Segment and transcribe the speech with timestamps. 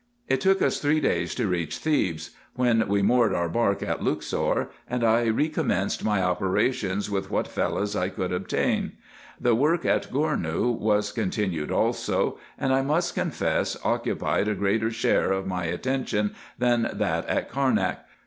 [0.27, 4.69] It took us three days to reach Thebes, when we moored our bark at Luxor,
[4.89, 8.93] and I recommenced my operations with what Fellahs I could obtain.
[9.39, 15.31] The work at Gournou was continued also; and 1 must confess occupied a greater share
[15.31, 17.99] of my attention than that at Carnak.